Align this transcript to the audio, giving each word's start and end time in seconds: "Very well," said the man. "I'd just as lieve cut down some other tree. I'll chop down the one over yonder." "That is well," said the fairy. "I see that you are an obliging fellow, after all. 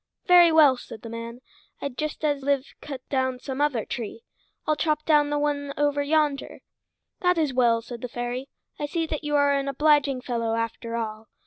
"Very 0.25 0.51
well," 0.51 0.77
said 0.77 1.03
the 1.03 1.11
man. 1.11 1.41
"I'd 1.79 1.95
just 1.95 2.25
as 2.25 2.41
lieve 2.41 2.73
cut 2.81 3.07
down 3.09 3.37
some 3.37 3.61
other 3.61 3.85
tree. 3.85 4.23
I'll 4.65 4.75
chop 4.75 5.05
down 5.05 5.29
the 5.29 5.37
one 5.37 5.75
over 5.77 6.01
yonder." 6.01 6.61
"That 7.19 7.37
is 7.37 7.53
well," 7.53 7.83
said 7.83 8.01
the 8.01 8.07
fairy. 8.09 8.49
"I 8.79 8.87
see 8.87 9.05
that 9.05 9.23
you 9.23 9.35
are 9.35 9.53
an 9.53 9.67
obliging 9.67 10.21
fellow, 10.21 10.55
after 10.55 10.95
all. 10.95 11.27